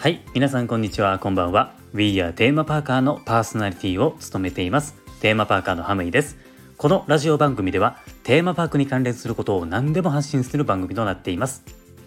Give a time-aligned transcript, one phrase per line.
[0.00, 1.18] はい皆さんこんにちは。
[1.18, 1.74] こんばんは。
[1.92, 4.94] We are テーマパーカーのパーソナリティを務めています。
[5.18, 6.38] テーマパーカーのハムイです。
[6.76, 11.64] このラジオ番組ではテーマパークに関連することを何でも発信する番組となっています。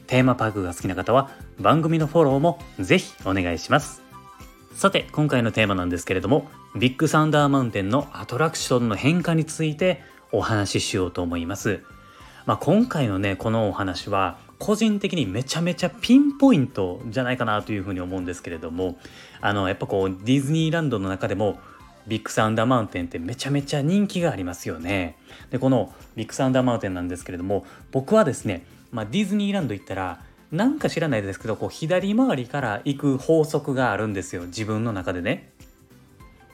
[0.08, 4.02] テーマパークが好きな方は番組のフォローもぜひお願いします。
[4.74, 10.02] さて今回のテーマなんですけれどもビッグサンダーマウンテンのアトラクションの変化について
[10.32, 11.82] お話ししようと思います。
[12.46, 19.00] まあ、今回のねこのお話は個人的にめちゃめちゃピンポイントじゃないかなというふうに思うんですけれども
[19.42, 21.60] あのやっぱこうディズニーランドの中でも
[22.06, 25.18] ビッグサンダーマウンテンってめちゃめちゃ人気がありますよね。
[25.50, 35.54] でこのビッグサンダーマウンテンなんですけれども僕はですね、まあ、ディズニーランド行ったらなんか知らないですけどこう左回りから行く法則があるんですよ自分の中でね。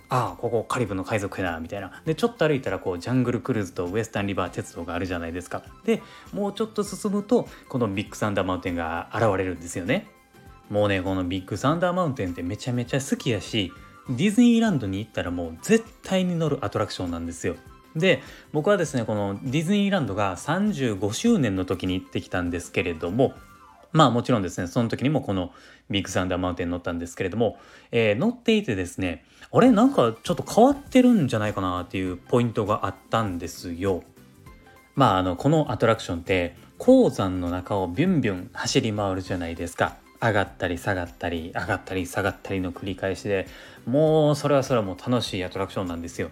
[0.10, 2.02] ああここカリブの海賊やなみたいな。
[2.06, 5.64] でちょっと歩いたらこうジャングルクルーズとウエスタンリバー鉄道があるじゃないですか。
[5.84, 6.02] で
[6.34, 10.08] もうちょっと進むとこのビッグサンダーマウンテンが現れるんですよね。
[10.70, 13.72] もうねこのビッグサンダーマウンテンってめちゃめちゃ好きやし
[14.10, 17.56] ディズニーランドに行ったらもう絶対に乗るアトラクションなんですよ。
[17.96, 18.22] で
[18.54, 23.34] 僕はですねこのディズニーランドが35周年の時に行ってきたんですけれども
[23.92, 25.52] まあもちろんですねその時にもこの
[25.90, 27.58] ビッグサンダーマウンテン乗ったんですけれども、
[27.92, 34.04] えー、乗っていてですねあれなんかちょっと変わってるんじゃないかなっていうポイントがあったんですよ。
[34.96, 39.96] まああのこのアトラクションって鉱山の中をビュンビュン走り回るじゃないですか。
[40.22, 43.48] 上がったり下がったり上がったり下がったりの繰り返しで
[43.86, 46.32] もうそれはそれはもう楽しいアトラクションなんですよ。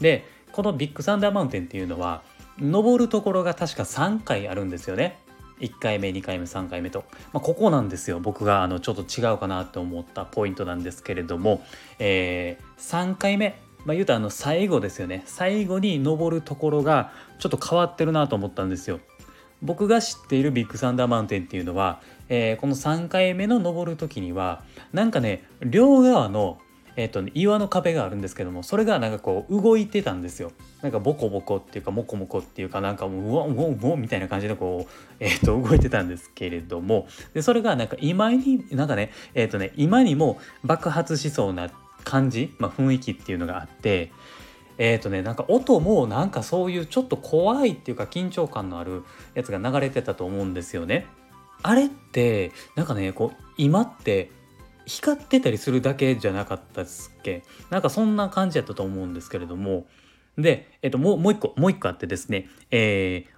[0.00, 2.22] でこのビッグサンダーマウンテンっていうのは
[2.58, 5.18] 登るところが確か3回あるんですよね。
[5.60, 8.20] 1回目2回目3回目と、まあ、ここなんですよ。
[8.20, 11.62] 僕があのちょっと違うかなと思ったポイントなんですけれども、
[11.98, 13.60] えー、3回目。
[13.86, 15.22] まあ、言うとあの最後ですよね。
[15.26, 19.00] 最後に登るところがちょっと変わってるなと思ったんですよ。
[19.62, 26.58] 僕が知っているビッグサンダーマウンテンっていうのは、えー、この3回目の登る時にはなんかね両側の
[27.00, 30.52] えっ、ー、とね、岩の壁があるんですけどもそれがなんかこう動いてたんですよ
[30.82, 41.70] なんかボコボコっていうかモコモコっていうかなんかもううわうわうわみたいな感じでこう、えー、と動いてたんですけれどもでそれがなんか今になんかねえっ、ー、とね今にも爆発しそうな
[42.04, 44.12] 感じ、まあ、雰囲気っていうのがあって
[44.76, 51.06] えっ、ー、とねなんか音もなんかそういうちょっと怖いっていうか緊張感のあるやつが流れてたと思うんですよね。
[51.62, 54.30] あれってなんかねこう今って
[54.90, 57.44] 光ってたりするだけじゃなかったですっけ？
[57.70, 59.86] なんかそんな感じやったと思うんですけれども
[60.36, 63.30] で、えっと、もうもう一個もう一個あってですね、えー、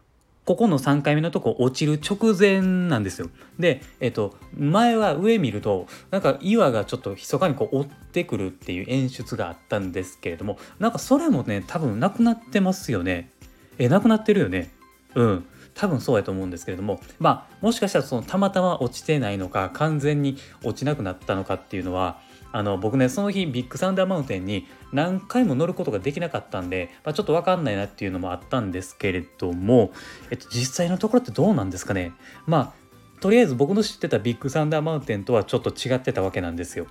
[0.47, 3.29] ここの3回目のとこ落ちる直前なんですよ。
[3.59, 13.31] で、えっと、前は上見るとなんか岩がちょっと密かにこう追ってくるっていう演出があったんですけれどもなんかそれもね多分なくなってますよね。
[13.79, 14.71] えなくなってるよね。
[15.15, 15.45] うん。
[15.75, 22.21] 多分そうやと思うんですけれどもまあもしかしたらそのたまたま落ちてないのか完全に落ちなくなったのかっていうのは
[22.53, 29.93] あの僕ねその日ビッグサンダーマウンテンに何回も乗ることができなかったんで、まあ、ちょっと分かんないなっていうのもあったんですけれども、
[30.31, 32.13] えっと、実際のところってどうなんですかね？
[32.47, 32.83] まあ
[33.21, 36.87] とりあえず僕の知ってたビッグサンダーマウンテンとはちょっと違ってたわけなんですよ。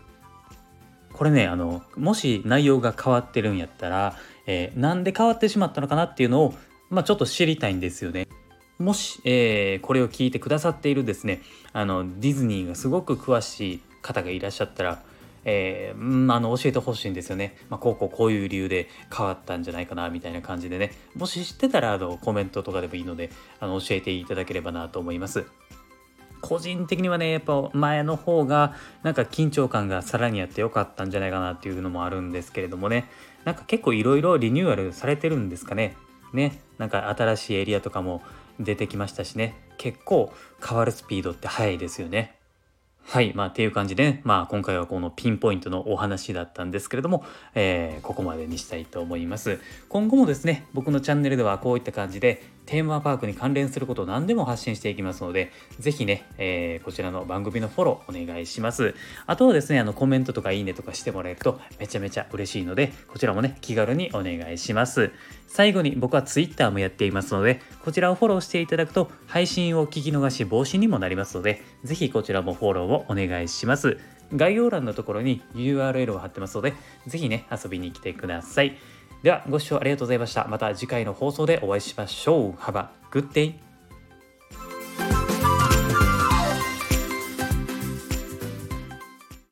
[1.13, 4.15] これねあのもし内容が変わってるんやったら、
[4.47, 6.55] えー、なんで変わってしまったのかなっていうのを、
[6.89, 8.27] まあ、ちょっと知りたいんですよね。
[8.81, 15.03] もし、えー、これを聞いてくださっているですねあのディズニーがすごく詳しい方がいらっしゃったら、
[15.45, 20.91] えー、あの教えてほしいんですよね、まあ、こうこうこういう理由で変わったんじゃないかなみたいな感じでね。
[21.15, 25.45] もし知ってたらあのコメントとかでもいいのであの教えていただければなと思います。
[26.41, 33.05] 個人的にはねやっぱ前の方がなんか緊張感がさらにあってよかったんじゃないかなっていうのもあるんですけれどもね。
[33.45, 35.95] なんか結構いろいろリニューアルされてるんですかね。
[36.33, 36.59] ね。
[36.77, 38.21] なんか新しいエリアとかも
[38.63, 40.31] 出てきましたしね結構
[40.65, 42.35] 変わるスピードって速いですよね。
[43.03, 43.33] はい。
[43.33, 49.59] まあ、っていう感じで、ね、まあ、今回はこのピンポイントのお話だったんですけれども、えー、ここまでにしたいと思います。
[49.89, 58.95] 今後もですね、僕のチャンネルではこういった感じで、テーマパークに関連することを何でも発信していきますので、ぜひね、えー、こちらの番組のフォローお願いします。
[59.25, 65.11] あとはですね、あのコメントとかいいねとかしてもらえるとめちゃめちゃ嬉しいので、こちらもね、気軽にお願いします。
[65.47, 73.97] 最後に僕は Twitter もやっていますので、こちらをフォローしていただくと配信を聞き逃し防止にもなりますので、ぜひこちらもフォローをお願いします。
[74.33, 76.73] 概要欄のところに URL を貼ってますので、
[77.05, 78.77] ぜひね、遊びに来てください。
[79.23, 80.47] ではご視聴ありがとうございました。
[80.47, 82.51] また次回の放送でお会いしましょう。
[82.53, 83.70] Have a good day!